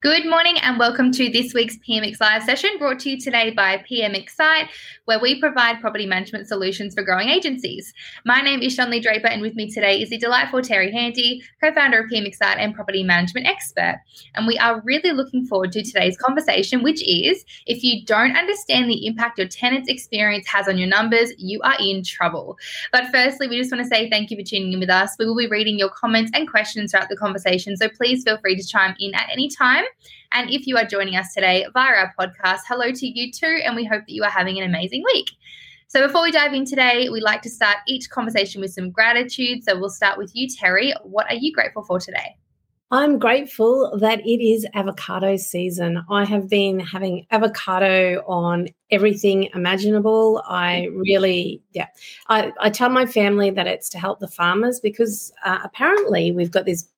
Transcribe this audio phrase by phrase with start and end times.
[0.00, 3.78] Good morning and welcome to this week's PMX Live session brought to you today by
[3.78, 4.68] PMXcite,
[5.06, 7.92] where we provide property management solutions for growing agencies.
[8.24, 11.72] My name is Shanley Draper, and with me today is the delightful Terri Hanley, co
[11.72, 14.00] founder of PMXcite and property management expert.
[14.36, 18.88] And we are really looking forward to today's conversation, which is if you don't understand
[18.88, 22.56] the impact your tenant's experience has on your numbers, you are in trouble.
[22.92, 25.16] But firstly, we just want to say thank you for tuning in with us.
[25.18, 28.54] We will be reading your comments and questions throughout the conversation, so please feel free
[28.54, 29.86] to chime in at any time.
[30.32, 33.60] And if you are joining us today via our podcast, hello to you too.
[33.64, 35.30] And we hope that you are having an amazing week.
[35.88, 39.64] So, before we dive in today, we like to start each conversation with some gratitude.
[39.64, 40.92] So, we'll start with you, Terry.
[41.02, 42.36] What are you grateful for today?
[42.90, 46.02] I'm grateful that it is avocado season.
[46.08, 50.42] I have been having avocado on everything imaginable.
[50.48, 51.88] I really, yeah,
[52.28, 56.50] I, I tell my family that it's to help the farmers because uh, apparently we've
[56.50, 56.88] got this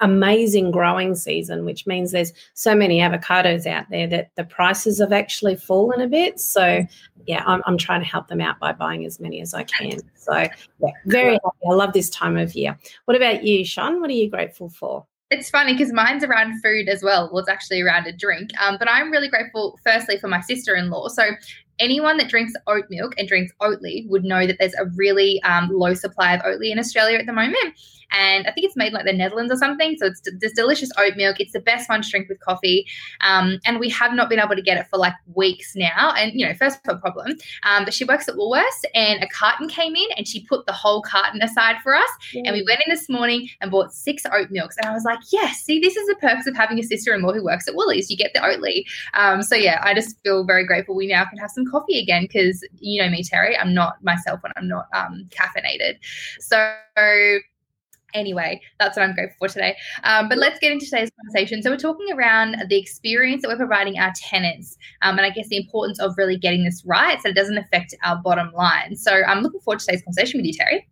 [0.00, 5.12] amazing growing season, which means there's so many avocados out there that the prices have
[5.12, 6.40] actually fallen a bit.
[6.40, 6.86] So,
[7.26, 9.98] yeah, I'm, I'm trying to help them out by buying as many as I can.
[10.14, 11.58] So, yeah, very happy.
[11.70, 12.78] I love this time of year.
[13.04, 14.00] What about you, Sean?
[14.00, 15.06] What are you grateful for?
[15.30, 17.30] It's funny because mine's around food as well.
[17.32, 18.50] Well, it's actually around a drink.
[18.60, 21.08] Um, but I'm really grateful, firstly, for my sister in law.
[21.08, 21.30] So
[21.78, 25.70] anyone that drinks oat milk and drinks Oatly would know that there's a really um,
[25.70, 27.74] low supply of Oatly in Australia at the moment
[28.14, 29.96] and I think it's made like the Netherlands or something.
[29.98, 31.40] So it's this delicious oat milk.
[31.40, 32.86] It's the best one to drink with coffee,
[33.20, 36.12] um, and we have not been able to get it for like weeks now.
[36.16, 37.36] And you know, first world problem.
[37.64, 40.72] Um, but she works at Woolworths, and a carton came in, and she put the
[40.72, 42.10] whole carton aside for us.
[42.32, 42.42] Mm.
[42.46, 45.20] And we went in this morning and bought six oat milks, and I was like,
[45.32, 48.10] yes, see, this is the perks of having a sister-in-law who works at Woolies.
[48.10, 48.84] You get the Oatly.
[49.14, 50.94] Um, so yeah, I just feel very grateful.
[50.94, 53.56] We now can have some coffee again because you know me, Terry.
[53.56, 55.96] I'm not myself when I'm not um, caffeinated.
[56.40, 56.74] So
[58.14, 59.76] anyway, that's what I'm grateful for today.
[60.04, 61.62] Um, but let's get into today's conversation.
[61.62, 65.48] So we're talking around the experience that we're providing our tenants, um, and I guess
[65.48, 68.96] the importance of really getting this right so it doesn't affect our bottom line.
[68.96, 70.88] So I'm looking forward to today's conversation with you, Terry.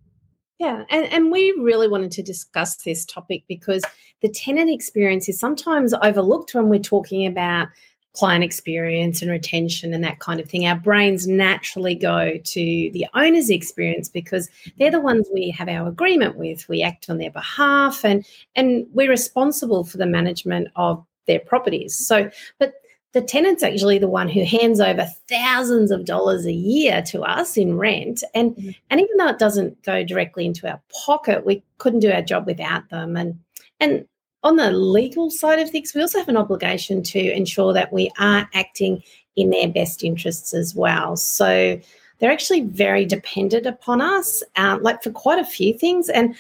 [0.59, 3.83] Yeah, and, and we really wanted to discuss this topic because
[4.21, 7.67] the tenant experience is sometimes overlooked when we're talking about
[8.15, 13.07] client experience and retention and that kind of thing, our brains naturally go to the
[13.15, 16.69] owner's experience because they're the ones we have our agreement with.
[16.69, 21.95] We act on their behalf and and we're responsible for the management of their properties.
[21.95, 22.75] So, but
[23.13, 27.57] the tenant's actually the one who hands over thousands of dollars a year to us
[27.57, 28.25] in rent.
[28.35, 28.71] And mm-hmm.
[28.91, 32.47] and even though it doesn't go directly into our pocket, we couldn't do our job
[32.47, 33.17] without them.
[33.17, 33.39] And
[33.81, 34.07] and
[34.43, 38.11] on the legal side of things, we also have an obligation to ensure that we
[38.19, 39.03] are acting
[39.37, 41.17] in their best interests as well.
[41.17, 41.81] So
[42.19, 46.09] they're actually very dependent upon us, uh, like for quite a few things.
[46.09, 46.35] And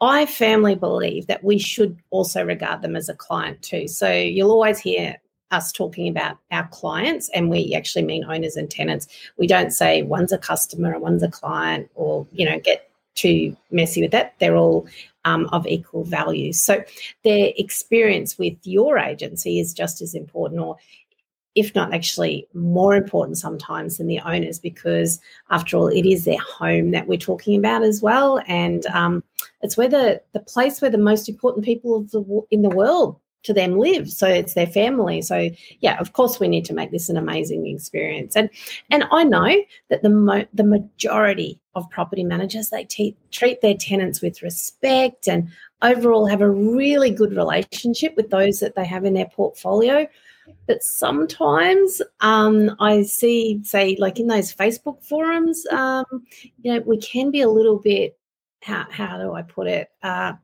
[0.00, 3.88] I firmly believe that we should also regard them as a client too.
[3.88, 5.16] So you'll always hear
[5.50, 9.06] us talking about our clients, and we actually mean owners and tenants.
[9.38, 13.56] We don't say one's a customer and one's a client, or you know, get too
[13.70, 14.34] messy with that.
[14.38, 14.86] They're all
[15.24, 16.52] um, of equal value.
[16.52, 16.82] So
[17.22, 20.76] their experience with your agency is just as important, or
[21.54, 25.20] if not actually more important sometimes than the owners, because
[25.50, 29.22] after all, it is their home that we're talking about as well, and um,
[29.62, 33.52] it's where the the place where the most important people the in the world to
[33.52, 35.50] them live so it's their family so
[35.80, 38.48] yeah of course we need to make this an amazing experience and
[38.90, 39.54] and i know
[39.90, 45.28] that the mo- the majority of property managers they te- treat their tenants with respect
[45.28, 45.48] and
[45.82, 50.06] overall have a really good relationship with those that they have in their portfolio.
[50.66, 56.04] But sometimes um, I see, say, like in those Facebook forums, um,
[56.62, 58.18] you know, we can be a little bit,
[58.62, 60.34] how, how do I put it, uh,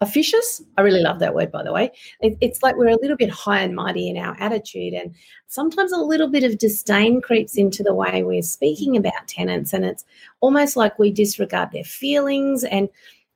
[0.00, 0.62] officious.
[0.76, 1.90] I really love that word, by the way.
[2.20, 5.14] It, it's like we're a little bit high and mighty in our attitude, and
[5.46, 9.84] sometimes a little bit of disdain creeps into the way we're speaking about tenants, and
[9.84, 10.04] it's
[10.40, 12.64] almost like we disregard their feelings.
[12.64, 12.88] And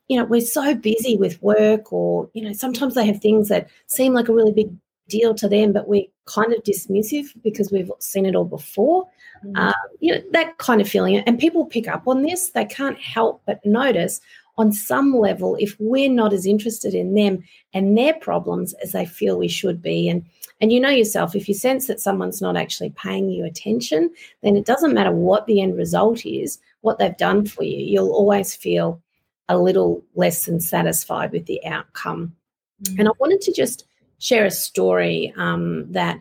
[0.08, 3.68] you know, we're so busy with work, or you know, sometimes they have things that
[3.86, 4.70] seem like a really big
[5.10, 9.06] deal to them, but we're kind of dismissive because we've seen it all before.
[9.44, 9.56] Mm-hmm.
[9.56, 11.18] Uh, you know, that kind of feeling.
[11.18, 12.50] And people pick up on this.
[12.50, 14.20] They can't help but notice
[14.58, 17.42] on some level if we're not as interested in them
[17.72, 20.24] and their problems as they feel we should be and
[20.60, 24.10] and you know yourself if you sense that someone's not actually paying you attention
[24.42, 28.12] then it doesn't matter what the end result is what they've done for you you'll
[28.12, 29.00] always feel
[29.48, 32.32] a little less than satisfied with the outcome
[32.82, 33.00] mm-hmm.
[33.00, 33.86] and i wanted to just
[34.18, 36.18] share a story um, that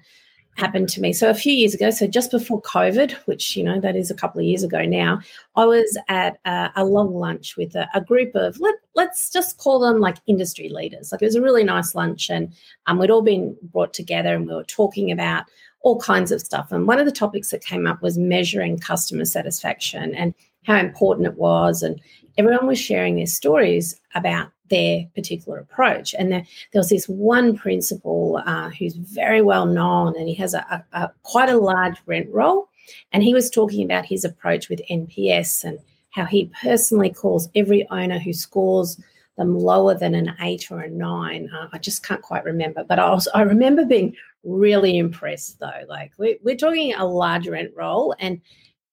[0.60, 1.14] happened to me.
[1.14, 4.16] So a few years ago, so just before COVID, which you know that is a
[4.16, 5.22] couple of years ago now,
[5.56, 9.58] I was at a, a long lunch with a, a, group of let let's just
[9.58, 11.12] call them like industry leaders.
[11.12, 12.54] Like it was a really nice lunch, and
[12.86, 15.46] um, we'd all been brought together, and we were talking about
[15.82, 16.72] all kinds of stuff.
[16.72, 20.36] And one of the topics that came up was measuring customer satisfaction and
[20.66, 22.00] how important it was, and
[22.38, 26.13] everyone was sharing their stories about their particular approach.
[26.18, 30.54] And there, there was this one principal uh, who's very well known, and he has
[30.54, 32.69] a, a, a, quite a large rent roll.
[33.12, 35.80] And he was talking about his approach with NPS and
[36.12, 39.00] how he personally calls every owner who scores
[39.38, 41.50] them lower than an eight or a nine.
[41.54, 45.83] Uh, I just can't quite remember, but I, was, I remember being really impressed though.
[45.88, 48.42] Like we're, we're talking a large rent roll, and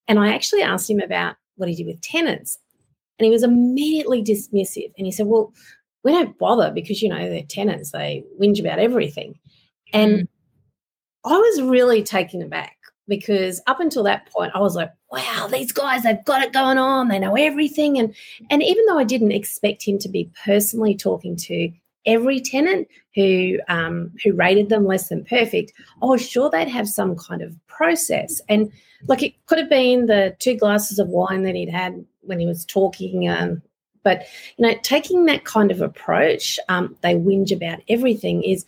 [0.09, 2.59] and I actually asked him about what he did with tenants,
[3.19, 4.93] and he was immediately dismissive.
[4.97, 5.53] And he said, Well,
[6.05, 9.39] we don't bother because, you know, they're tenants, they whinge about everything.
[9.93, 10.29] And mm.
[11.25, 12.77] I was really taken aback
[13.09, 16.79] because up until that point, I was like, wow, these guys, they've got it going
[16.79, 17.09] on.
[17.09, 17.99] They know everything.
[17.99, 18.15] And,
[18.51, 21.73] and even though I didn't expect him to be personally talking to
[22.05, 25.73] every tenant who um, who rated them less than perfect,
[26.03, 28.41] I was sure they'd have some kind of process.
[28.49, 28.71] And
[29.09, 32.47] like it could have been the two glasses of wine that he'd had when he
[32.47, 33.29] was talking.
[33.29, 33.63] Um,
[34.03, 34.27] but
[34.57, 38.65] you know, taking that kind of approach, um, they whinge about everything is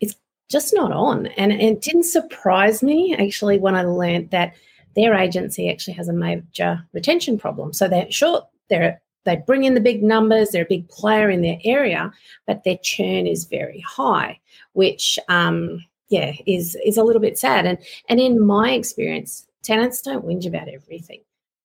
[0.00, 0.14] it's
[0.50, 1.26] just not on.
[1.26, 4.54] And, and it didn't surprise me actually when I learned that
[4.94, 7.72] their agency actually has a major retention problem.
[7.72, 11.40] So they're sure they're they bring in the big numbers, they're a big player in
[11.40, 12.12] their area,
[12.46, 14.38] but their churn is very high,
[14.74, 17.66] which um, yeah, is is a little bit sad.
[17.66, 17.78] And
[18.08, 21.20] and in my experience, tenants don't whinge about everything.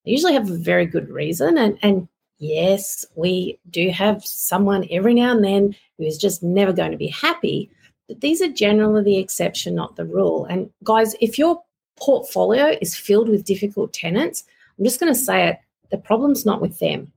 [0.06, 1.58] They usually have a very good reason.
[1.58, 2.08] And, and
[2.38, 6.98] yes, we do have someone every now and then who is just never going to
[6.98, 7.70] be happy.
[8.08, 10.46] But these are generally the exception, not the rule.
[10.46, 11.62] And guys, if your
[11.98, 14.46] portfolio is filled with difficult tenants,
[14.78, 15.60] I'm just going to say it
[15.92, 17.12] the problem's not with them.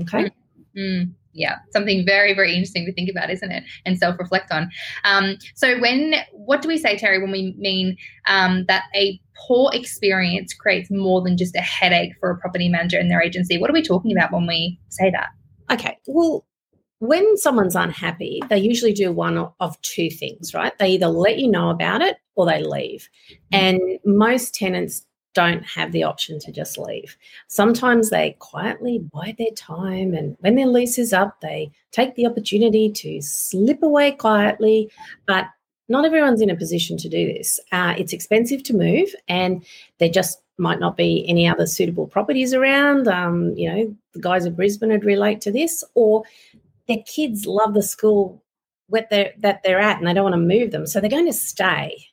[0.00, 0.30] Okay.
[0.76, 3.64] Mm-hmm yeah something very very interesting to think about isn't it?
[3.84, 4.70] And self-reflect on.
[5.04, 7.96] Um, so when what do we say terry when we mean
[8.26, 12.98] um, that a poor experience creates more than just a headache for a property manager
[12.98, 13.58] and their agency?
[13.58, 15.28] What are we talking about when we say that?
[15.70, 16.46] Okay well
[16.98, 20.76] when someone's unhappy they usually do one of two things right?
[20.78, 23.08] They either let you know about it or they leave.
[23.52, 23.54] Mm-hmm.
[23.54, 27.16] and most tenants don't have the option to just leave.
[27.48, 32.26] Sometimes they quietly bide their time, and when their lease is up, they take the
[32.26, 34.90] opportunity to slip away quietly.
[35.26, 35.46] But
[35.88, 37.58] not everyone's in a position to do this.
[37.72, 39.64] Uh, it's expensive to move, and
[39.98, 43.08] there just might not be any other suitable properties around.
[43.08, 46.24] Um, you know, the guys in Brisbane would relate to this, or
[46.88, 48.42] their kids love the school
[49.10, 50.86] they're, that they're at and they don't want to move them.
[50.86, 52.08] So they're going to stay.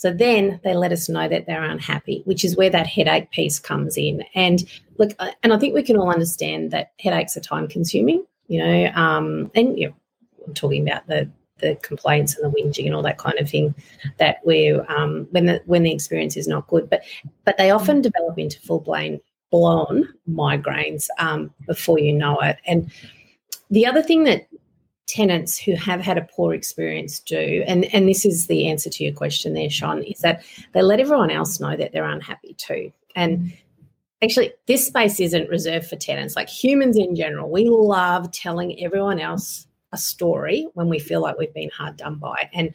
[0.00, 3.58] So then they let us know that they're unhappy, which is where that headache piece
[3.58, 4.24] comes in.
[4.34, 4.64] And
[4.96, 5.10] look,
[5.42, 9.50] and I think we can all understand that headaches are time consuming, you know, um,
[9.54, 9.94] and you know,
[10.46, 13.74] I'm talking about the the complaints and the whinging and all that kind of thing
[14.16, 17.02] that we're um, when the when the experience is not good, but
[17.44, 19.20] but they often develop into full blown
[19.50, 22.56] blown migraines um, before you know it.
[22.66, 22.90] And
[23.70, 24.46] the other thing that
[25.10, 29.04] tenants who have had a poor experience do, and, and this is the answer to
[29.04, 32.92] your question there, Sean, is that they let everyone else know that they're unhappy too.
[33.16, 33.56] And mm.
[34.22, 37.50] actually, this space isn't reserved for tenants, like humans in general.
[37.50, 42.14] We love telling everyone else a story when we feel like we've been hard done
[42.16, 42.48] by.
[42.54, 42.72] And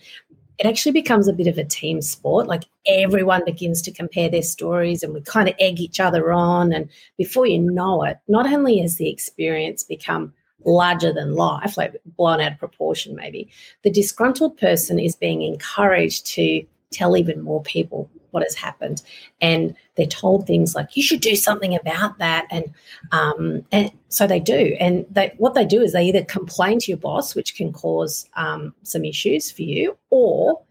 [0.57, 2.48] it actually becomes a bit of a team sport.
[2.48, 6.74] Like everyone begins to compare their stories and we kind of egg each other on.
[6.74, 10.33] And before you know it, not only has the experience become
[10.65, 13.48] larger than life, like blown out of proportion, maybe,
[13.84, 19.01] the disgruntled person is being encouraged to tell even more people what has happened.
[19.41, 22.48] And they're told things like, you should do something about that.
[22.51, 22.74] And,
[23.12, 24.75] um, and so they do.
[24.79, 28.27] And they, what they do is they either complain to your boss, which can cause
[28.36, 30.62] um, some issues for you, or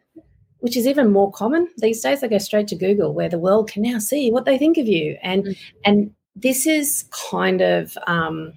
[0.64, 3.70] which is even more common these days, they go straight to Google, where the world
[3.70, 5.18] can now see what they think of you.
[5.22, 5.80] And mm-hmm.
[5.84, 8.54] and this is kind of um,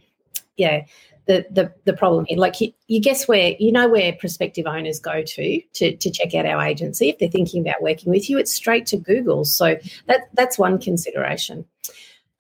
[0.56, 0.86] yeah
[1.27, 2.38] the the, the problem here.
[2.38, 6.34] Like you, you guess where you know where prospective owners go to, to to check
[6.34, 8.38] out our agency if they're thinking about working with you.
[8.38, 9.46] It's straight to Google.
[9.46, 11.65] So that that's one consideration.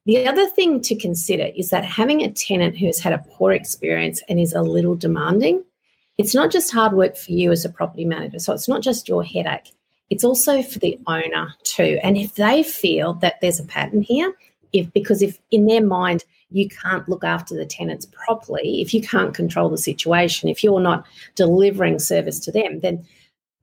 [0.05, 3.51] The other thing to consider is that having a tenant who has had a poor
[3.51, 5.65] experience and is a little demanding,
[6.17, 8.39] it's not just hard work for you as a property manager.
[8.39, 9.73] So it's not just your headache.
[10.09, 11.99] It's also for the owner too.
[12.01, 14.33] And if they feel that there's a pattern here,
[14.73, 19.01] if because if in their mind you can't look after the tenants properly, if you
[19.01, 21.05] can't control the situation, if you're not
[21.35, 23.05] delivering service to them, then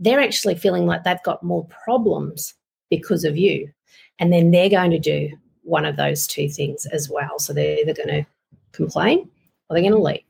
[0.01, 2.55] they're actually feeling like they've got more problems
[2.91, 3.71] because of you.
[4.19, 5.31] And then they're going to do
[5.63, 7.39] one of those two things as well.
[7.39, 8.27] So they're either going to
[8.73, 9.31] complain
[9.69, 10.23] or they're going to leave.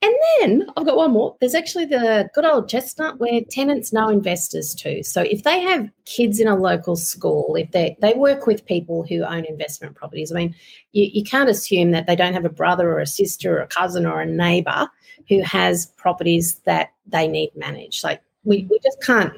[0.00, 1.36] And then I've got one more.
[1.40, 5.02] There's actually the good old chestnut where tenants know investors too.
[5.02, 9.04] So if they have kids in a local school, if they they work with people
[9.08, 10.54] who own investment properties, I mean,
[10.92, 13.66] you, you can't assume that they don't have a brother or a sister or a
[13.66, 14.88] cousin or a neighbor
[15.28, 18.04] who has properties that they need managed.
[18.04, 19.32] Like we, we just can't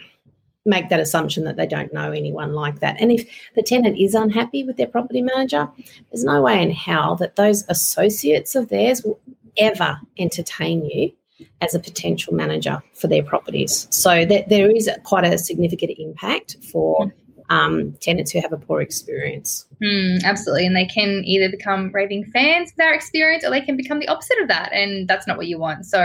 [0.67, 3.01] make that assumption that they don't know anyone like that.
[3.01, 5.69] And if the tenant is unhappy with their property manager,
[6.11, 9.19] there's no way in hell that those associates of theirs will
[9.59, 11.13] ever entertain you
[11.61, 13.87] as a potential manager for their properties.
[13.91, 17.13] So that there is quite a significant impact for
[17.51, 19.67] um, tenants who have a poor experience.
[19.83, 20.67] Mm, absolutely.
[20.67, 24.09] And they can either become raving fans of their experience or they can become the
[24.09, 24.73] opposite of that.
[24.73, 25.85] And that's not what you want.
[25.85, 26.01] So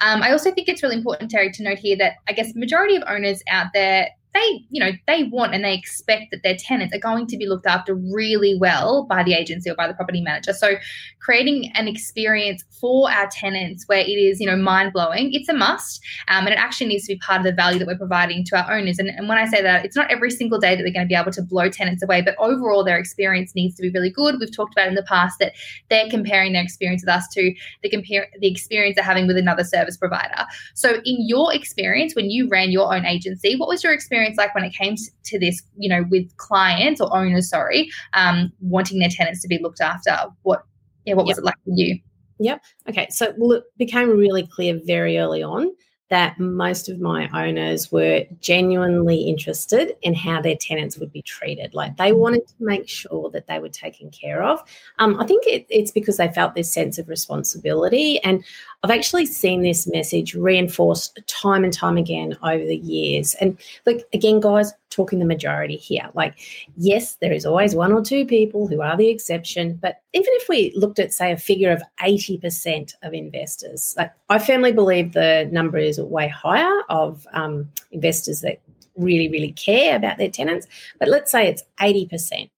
[0.00, 2.96] um, I also think it's really important, Terry, to note here that I guess majority
[2.96, 6.94] of owners out there they, you know, they want and they expect that their tenants
[6.94, 10.20] are going to be looked after really well by the agency or by the property
[10.20, 10.52] manager.
[10.52, 10.74] So
[11.20, 15.52] creating an experience for our tenants where it is, you know, mind blowing, it's a
[15.52, 16.00] must.
[16.28, 18.56] Um, and it actually needs to be part of the value that we're providing to
[18.56, 18.98] our owners.
[18.98, 21.08] And, and when I say that, it's not every single day that they're going to
[21.08, 24.36] be able to blow tenants away, but overall their experience needs to be really good.
[24.38, 25.54] We've talked about in the past that
[25.88, 29.64] they're comparing their experience with us to the compare the experience they're having with another
[29.64, 30.46] service provider.
[30.74, 34.38] So in your experience, when you ran your own agency, what was your experience experience
[34.38, 38.98] like when it came to this, you know, with clients or owners, sorry, um, wanting
[38.98, 40.16] their tenants to be looked after?
[40.42, 40.64] What,
[41.04, 41.32] yeah, what yep.
[41.32, 41.98] was it like for you?
[42.40, 42.62] Yep.
[42.88, 43.08] Okay.
[43.10, 45.70] So, well, it became really clear very early on
[46.10, 51.74] that most of my owners were genuinely interested in how their tenants would be treated.
[51.74, 52.20] Like they mm-hmm.
[52.20, 54.62] wanted to make sure that they were taken care of.
[54.98, 58.22] Um, I think it, it's because they felt this sense of responsibility.
[58.24, 58.42] And
[58.82, 63.34] I've actually seen this message reinforced time and time again over the years.
[63.34, 66.08] And look, again, guys, talking the majority here.
[66.14, 66.34] Like,
[66.76, 70.48] yes, there is always one or two people who are the exception, but even if
[70.48, 75.48] we looked at, say, a figure of 80% of investors, like I firmly believe the
[75.52, 78.60] number is way higher of um, investors that
[78.96, 80.66] really, really care about their tenants.
[80.98, 82.50] But let's say it's 80%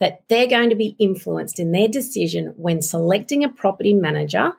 [0.00, 4.52] that they're going to be influenced in their decision when selecting a property manager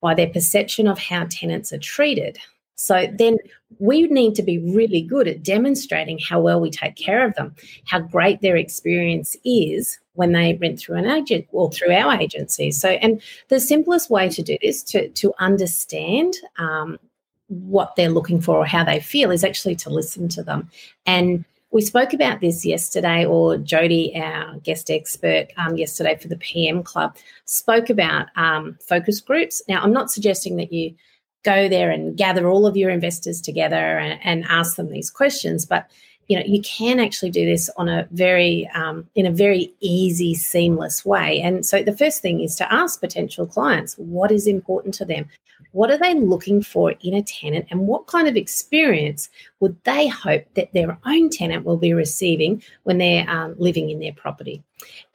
[0.00, 2.38] by their perception of how tenants are treated.
[2.82, 3.38] So then
[3.78, 7.54] we need to be really good at demonstrating how well we take care of them,
[7.86, 12.72] how great their experience is when they rent through an agent or through our agency.
[12.72, 16.98] So, and the simplest way to do this to to understand um,
[17.46, 20.68] what they're looking for or how they feel is actually to listen to them.
[21.06, 26.36] And we spoke about this yesterday, or Jody, our guest expert, um, yesterday for the
[26.36, 29.62] PM Club, spoke about um, focus groups.
[29.68, 30.94] Now, I'm not suggesting that you
[31.42, 35.66] go there and gather all of your investors together and, and ask them these questions,
[35.66, 35.86] but
[36.28, 40.34] you know you can actually do this on a very um, in a very easy
[40.34, 41.40] seamless way.
[41.40, 45.28] And so the first thing is to ask potential clients what is important to them?
[45.72, 47.66] What are they looking for in a tenant?
[47.70, 49.30] And what kind of experience
[49.60, 53.98] would they hope that their own tenant will be receiving when they're um, living in
[53.98, 54.62] their property?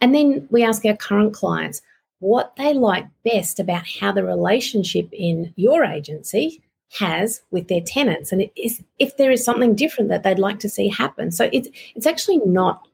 [0.02, 1.82] And then we ask our current clients
[2.20, 6.62] what they like best about how the relationship in your agency
[6.94, 8.32] has with their tenants.
[8.32, 11.32] And if there is something different that they'd like to see happen.
[11.32, 12.88] So it's it's actually not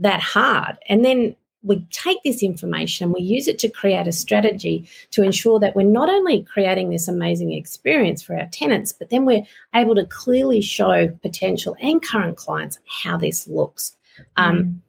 [0.00, 0.76] that hard.
[0.88, 5.22] And then we take this information and we use it to create a strategy to
[5.22, 9.42] ensure that we're not only creating this amazing experience for our tenants but then we're
[9.74, 13.96] able to clearly show potential and current clients how this looks.
[14.36, 14.60] Um, mm.
[14.60, 14.82] um,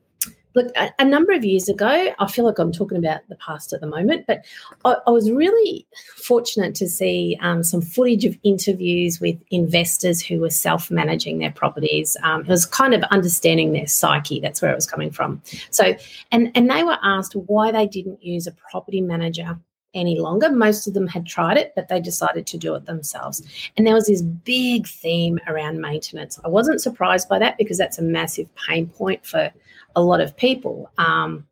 [0.55, 3.71] Look, a, a, number of years ago, I feel like I'm talking about the past
[3.71, 4.45] at the moment, but
[4.83, 10.39] I, I was really fortunate to see um, some footage of interviews with investors who
[10.39, 12.17] were self managing their properties.
[12.23, 14.39] Um, it was kind of understanding their psyche.
[14.39, 15.41] That's where it was coming from.
[15.69, 15.95] So,
[16.31, 19.57] and, and they were asked why they didn't use a property manager
[19.93, 20.51] any longer.
[20.51, 23.41] Most of them had tried it, but they decided to do it themselves.
[23.77, 26.39] And there was this big theme around maintenance.
[26.43, 29.51] I wasn't surprised by that because that's a massive pain point for
[29.96, 30.91] a lot of people.
[30.98, 31.46] Um,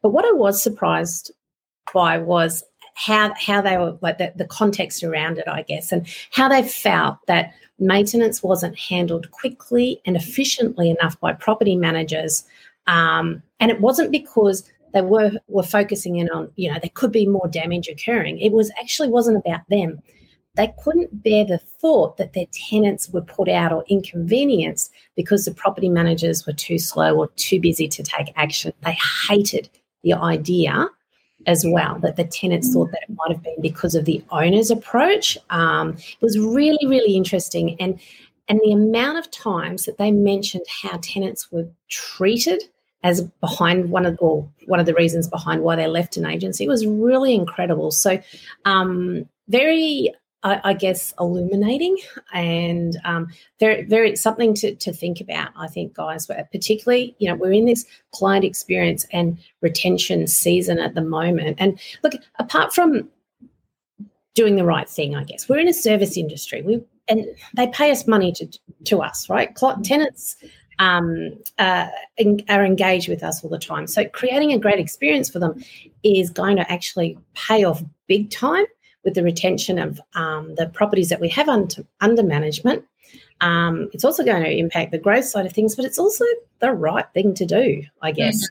[0.00, 1.30] but what I was surprised
[1.92, 6.06] by was how how they were like the, the context around it, I guess, and
[6.30, 12.44] how they felt that maintenance wasn't handled quickly and efficiently enough by property managers.
[12.86, 17.12] Um, and it wasn't because they were were focusing in on you know there could
[17.12, 18.38] be more damage occurring.
[18.38, 20.02] It was actually wasn't about them
[20.54, 25.54] they couldn't bear the thought that their tenants were put out or inconvenienced because the
[25.54, 28.72] property managers were too slow or too busy to take action.
[28.84, 28.96] They
[29.28, 29.70] hated
[30.02, 30.88] the idea
[31.46, 34.70] as well that the tenants thought that it might have been because of the owner's
[34.70, 35.38] approach.
[35.50, 37.76] Um, it was really, really interesting.
[37.80, 37.98] And
[38.48, 42.62] and the amount of times that they mentioned how tenants were treated
[43.04, 46.68] as behind one of or one of the reasons behind why they left an agency
[46.68, 47.90] was really incredible.
[47.90, 48.20] So
[48.64, 50.12] um, very
[50.42, 51.96] I, I, guess illuminating
[52.32, 53.28] and um,
[53.60, 57.66] very very something to, to think about i think guys particularly you know we're in
[57.66, 61.56] this client experience and retention season at the moment.
[61.60, 63.08] And look apart from
[64.34, 66.62] doing the right thing i guess we're in a service industry.
[66.62, 68.46] We and they pay us money to
[68.84, 69.56] to us right?
[69.82, 70.36] Tenants
[70.78, 71.88] um, uh,
[72.48, 73.86] are engaged with us all the time.
[73.86, 75.62] So creating a great experience for them
[76.02, 78.64] is going to actually pay off big time
[79.04, 82.84] with the retention of um, the properties that we have under, under management.
[83.40, 86.24] Um, it's also going to impact the growth side of things, but it's also
[86.60, 88.48] the right thing to do, I guess.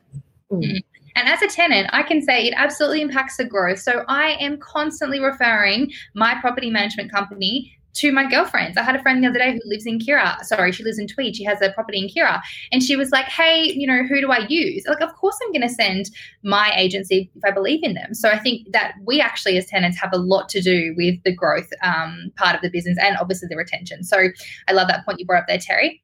[0.51, 0.59] Mm-hmm.
[0.59, 0.83] Mm.
[1.15, 3.79] And as a tenant, I can say it absolutely impacts the growth.
[3.79, 8.77] So I am constantly referring my property management company to my girlfriends.
[8.77, 10.37] I had a friend the other day who lives in Kirra.
[10.43, 11.35] Sorry, she lives in Tweed.
[11.35, 12.41] She has a property in Kirra.
[12.71, 14.83] And she was like, hey, you know, who do I use?
[14.87, 16.09] Like, of course I'm going to send
[16.43, 18.13] my agency if I believe in them.
[18.13, 21.33] So I think that we actually as tenants have a lot to do with the
[21.33, 24.03] growth um, part of the business and obviously the retention.
[24.03, 24.29] So
[24.67, 26.01] I love that point you brought up there, Terry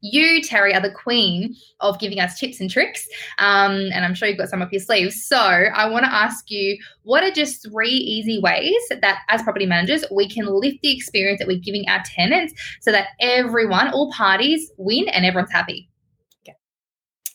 [0.00, 3.06] you, Terry, are the queen of giving us tips and tricks.
[3.38, 5.24] Um, and I'm sure you've got some up your sleeves.
[5.24, 9.66] So I want to ask you what are just three easy ways that, as property
[9.66, 14.12] managers, we can lift the experience that we're giving our tenants so that everyone, all
[14.12, 15.88] parties, win and everyone's happy?
[16.44, 16.56] Okay.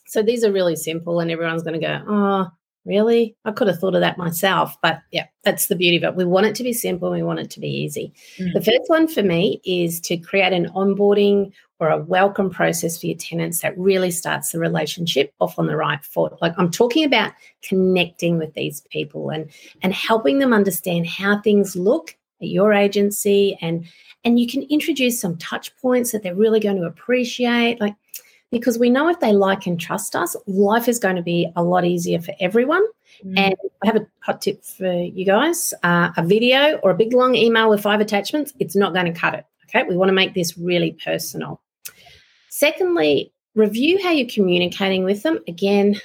[0.06, 2.46] So these are really simple, and everyone's going to go, oh,
[2.84, 3.36] Really?
[3.44, 4.76] I could have thought of that myself.
[4.82, 6.16] But yeah, that's the beauty of it.
[6.16, 7.12] We want it to be simple.
[7.12, 8.12] We want it to be easy.
[8.38, 8.54] Mm.
[8.54, 13.06] The first one for me is to create an onboarding or a welcome process for
[13.06, 16.40] your tenants that really starts the relationship off on the right foot.
[16.40, 19.50] Like I'm talking about connecting with these people and
[19.82, 23.86] and helping them understand how things look at your agency and
[24.24, 27.80] and you can introduce some touch points that they're really going to appreciate.
[27.80, 27.96] Like
[28.52, 31.64] because we know if they like and trust us, life is going to be a
[31.64, 32.86] lot easier for everyone.
[33.24, 33.38] Mm.
[33.38, 37.14] And I have a hot tip for you guys uh, a video or a big
[37.14, 39.46] long email with five attachments, it's not going to cut it.
[39.64, 39.82] Okay.
[39.88, 41.60] We want to make this really personal.
[42.50, 45.40] Secondly, review how you're communicating with them.
[45.48, 45.98] Again,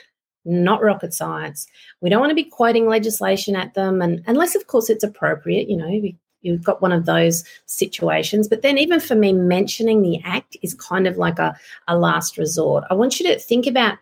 [0.46, 1.68] not rocket science.
[2.00, 5.70] We don't want to be quoting legislation at them, and unless, of course, it's appropriate.
[5.70, 6.02] You know,
[6.48, 8.48] you've got one of those situations.
[8.48, 11.56] But then, even for me, mentioning the act is kind of like a,
[11.88, 12.86] a last resort.
[12.90, 13.98] I want you to think about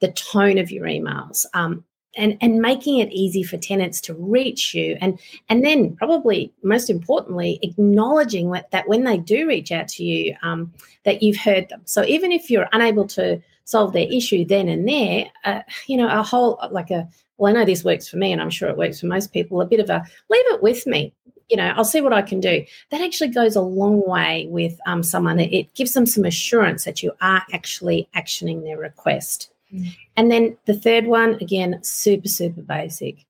[0.00, 1.44] the tone of your emails.
[1.54, 1.84] Um,
[2.16, 6.90] and, and making it easy for tenants to reach you and and then probably most
[6.90, 10.72] importantly acknowledging that when they do reach out to you um,
[11.04, 14.88] that you've heard them so even if you're unable to solve their issue then and
[14.88, 18.32] there uh, you know a whole like a well i know this works for me
[18.32, 20.86] and i'm sure it works for most people a bit of a leave it with
[20.86, 21.14] me
[21.50, 22.64] you know, I'll see what I can do.
[22.90, 25.40] That actually goes a long way with um, someone.
[25.40, 29.50] It gives them some assurance that you are actually actioning their request.
[29.74, 29.94] Mm.
[30.16, 33.26] And then the third one, again, super, super basic,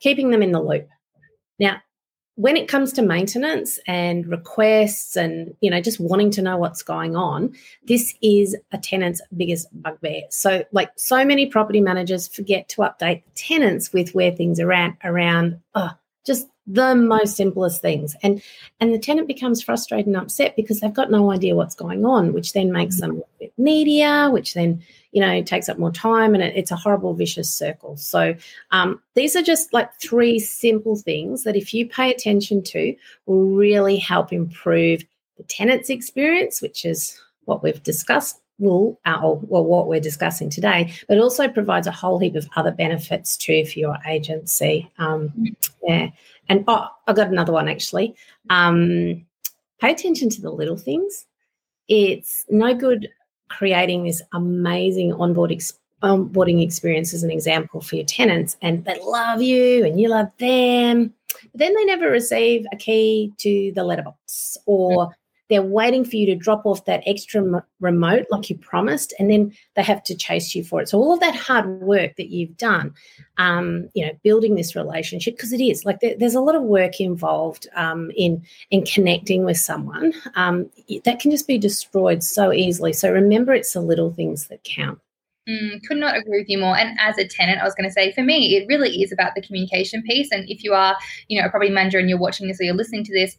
[0.00, 0.88] keeping them in the loop.
[1.58, 1.82] Now,
[2.36, 6.82] when it comes to maintenance and requests and you know just wanting to know what's
[6.82, 12.68] going on this is a tenant's biggest bugbear so like so many property managers forget
[12.68, 15.90] to update tenants with where things are at around oh,
[16.26, 18.16] just the most simplest things.
[18.22, 18.42] And
[18.80, 22.32] and the tenant becomes frustrated and upset because they've got no idea what's going on
[22.32, 26.34] which then makes them a bit needier which then you know takes up more time
[26.34, 27.96] and it, it's a horrible vicious circle.
[27.96, 28.34] So
[28.70, 32.94] um, these are just like three simple things that if you pay attention to
[33.26, 35.04] will really help improve
[35.36, 40.48] the tenant's experience which is what we've discussed will uh, or well, what we're discussing
[40.50, 44.90] today, but also provides a whole heap of other benefits too for your agency.
[44.98, 45.32] Um,
[45.82, 46.10] yeah,
[46.48, 48.14] and oh, I got another one actually.
[48.50, 49.26] Um,
[49.80, 51.26] pay attention to the little things.
[51.88, 53.08] It's no good
[53.48, 58.98] creating this amazing onboard ex- onboarding experience as an example for your tenants, and they
[59.00, 61.12] love you and you love them.
[61.52, 65.14] But then they never receive a key to the letterbox or
[65.54, 69.52] they're waiting for you to drop off that extra remote like you promised, and then
[69.76, 70.88] they have to chase you for it.
[70.88, 72.92] So all of that hard work that you've done,
[73.38, 76.62] um, you know, building this relationship because it is like there, there's a lot of
[76.62, 80.68] work involved um, in in connecting with someone um,
[81.04, 82.92] that can just be destroyed so easily.
[82.92, 84.98] So remember, it's the little things that count.
[85.48, 86.76] Mm, could not agree with you more.
[86.76, 89.34] And as a tenant, I was going to say, for me, it really is about
[89.34, 90.32] the communication piece.
[90.32, 90.96] And if you are,
[91.28, 93.36] you know, a property manager and you're watching this or you're listening to this,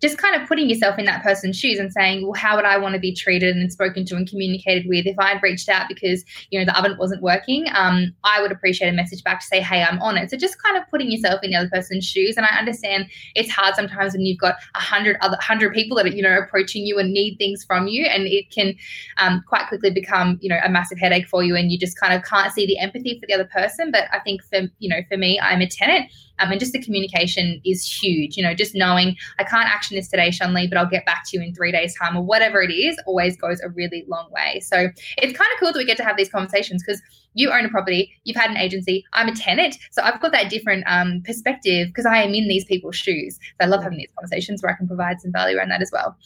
[0.00, 2.78] just kind of putting yourself in that person's shoes and saying, well, how would I
[2.78, 5.88] want to be treated and spoken to and communicated with if I had reached out
[5.88, 7.66] because, you know, the oven wasn't working?
[7.74, 10.30] Um, I would appreciate a message back to say, hey, I'm on it.
[10.30, 12.36] So just kind of putting yourself in the other person's shoes.
[12.36, 16.06] And I understand it's hard sometimes when you've got a hundred other hundred people that
[16.06, 18.04] are, you know, approaching you and need things from you.
[18.04, 18.74] And it can
[19.16, 22.14] um, quite quickly become, you know, a massive headache for you and you just kind
[22.14, 23.90] of can't see the empathy for the other person.
[23.90, 27.60] But I think for, you know, for me, I'm a tenant and just the communication
[27.64, 28.36] is huge.
[28.36, 31.36] You know, just knowing I can't action this today, Shanley, but I'll get back to
[31.36, 34.60] you in three days' time or whatever it is always goes a really long way.
[34.60, 37.00] So it's kind of cool that we get to have these conversations because
[37.34, 39.76] you own a property, you've had an agency, I'm a tenant.
[39.90, 43.36] So I've got that different um, perspective because I am in these people's shoes.
[43.36, 45.90] So I love having these conversations where I can provide some value around that as
[45.92, 46.16] well.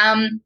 [0.00, 0.40] Um,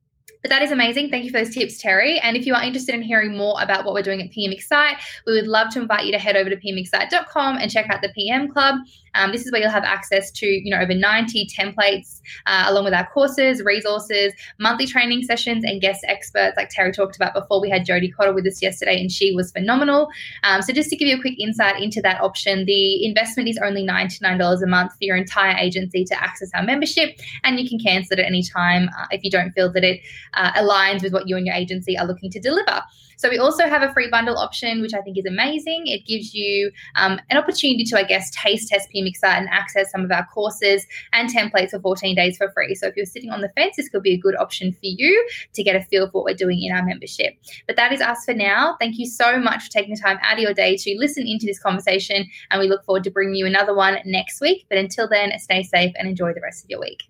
[0.45, 1.09] but that is amazing.
[1.09, 2.21] Thank you for those tips, Terry.
[2.21, 4.99] And if you are interested in hearing more about what we're doing at PM Excite,
[5.27, 8.11] we would love to invite you to head over to pmexcite.com and check out the
[8.11, 8.81] PM Club.
[9.15, 12.85] Um, this is where you'll have access to, you know, over 90 templates, uh, along
[12.85, 17.61] with our courses, resources, monthly training sessions, and guest experts like Terry talked about before.
[17.61, 20.09] We had Jodie Cotter with us yesterday, and she was phenomenal.
[20.43, 23.59] Um, so just to give you a quick insight into that option, the investment is
[23.59, 27.79] only $99 a month for your entire agency to access our membership, and you can
[27.79, 30.01] cancel it at any time uh, if you don't feel that it
[30.35, 32.83] uh, aligns with what you and your agency are looking to deliver.
[33.17, 35.87] So we also have a free bundle option, which I think is amazing.
[35.87, 39.91] It gives you um, an opportunity to, I guess, taste test PM Excite and access
[39.91, 42.75] some of our courses and templates for 14 days for free.
[42.75, 45.29] So if you're sitting on the fence, this could be a good option for you
[45.53, 47.35] to get a feel for what we're doing in our membership.
[47.67, 48.77] But that is us for now.
[48.81, 51.47] Thank you so much for taking the time out of your day to listen into
[51.47, 54.67] this conversation, and we look forward to bringing you another one next week.
[54.69, 57.03] But until then, stay safe and enjoy the rest of your week.